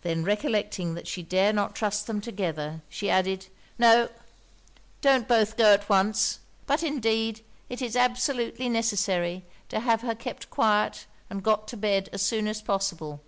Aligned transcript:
Then 0.00 0.24
recollecting 0.24 0.94
that 0.94 1.06
she 1.06 1.22
dared 1.22 1.56
not 1.56 1.74
trust 1.74 2.06
them 2.06 2.22
together, 2.22 2.80
she 2.88 3.10
added 3.10 3.48
'No, 3.78 4.08
don't 5.02 5.28
both 5.28 5.58
go 5.58 5.74
at 5.74 5.90
once. 5.90 6.38
But 6.66 6.82
indeed 6.82 7.42
it 7.68 7.82
is 7.82 7.94
absolutely 7.94 8.70
necessary 8.70 9.44
to 9.68 9.80
have 9.80 10.00
her 10.00 10.14
kept 10.14 10.48
quite 10.48 10.56
quiet 10.78 11.06
and 11.28 11.42
got 11.44 11.68
to 11.68 11.76
bed 11.76 12.08
as 12.14 12.22
soon 12.22 12.48
as 12.48 12.62
possible.' 12.62 13.20